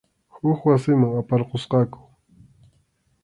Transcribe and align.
Huk 0.35 0.59
wasiman 0.67 1.13
aparqusqaku. 1.21 1.99